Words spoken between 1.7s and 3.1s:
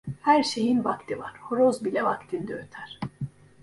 bile vaktinde öter.